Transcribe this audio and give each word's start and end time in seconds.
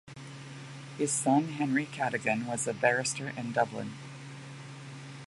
His 0.97 1.11
son 1.11 1.47
Henry 1.59 1.85
Cadogan 1.85 2.47
was 2.47 2.65
a 2.65 2.73
barrister 2.73 3.29
in 3.37 3.51
Dublin. 3.51 3.91